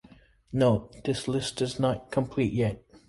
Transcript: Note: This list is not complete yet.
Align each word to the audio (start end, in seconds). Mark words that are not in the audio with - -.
Note: 0.51 0.99
This 1.03 1.27
list 1.27 1.61
is 1.61 1.79
not 1.79 2.09
complete 2.09 2.53
yet. 2.53 2.83